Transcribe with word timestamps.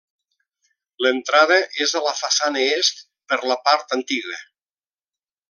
L'entrada 1.05 1.57
és 1.85 1.93
a 1.99 2.01
la 2.07 2.13
façana 2.21 2.65
est 2.79 3.05
per 3.33 3.39
la 3.53 3.59
part 3.69 3.95
antiga. 3.99 4.41